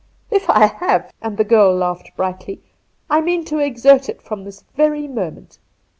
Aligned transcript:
'If 0.31 0.49
I 0.49 0.65
have 0.65 1.13
'—and 1.21 1.37
the 1.37 1.43
girl 1.43 1.75
laughed 1.75 2.09
brightly—' 2.17 2.63
I 3.07 3.21
mean 3.21 3.45
to 3.45 3.59
exert 3.59 4.09
it 4.09 4.19
from 4.19 4.43
this 4.45 4.63
very 4.75 5.07
moment. 5.07 5.59